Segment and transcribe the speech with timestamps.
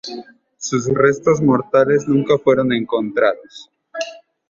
[0.57, 3.69] Sus restos mortales nunca fueron encontrados.